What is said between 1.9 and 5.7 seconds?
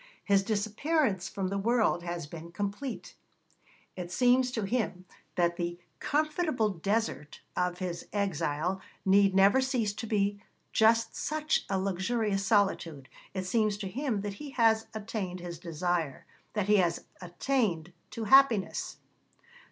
has been complete; it seems to him that